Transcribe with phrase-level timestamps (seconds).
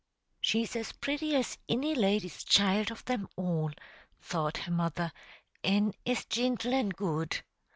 [0.39, 3.69] "She's as pretty as inny lady's child of them all,"
[4.19, 5.11] thought her mother;
[5.63, 7.43] "an' as gintle an' good."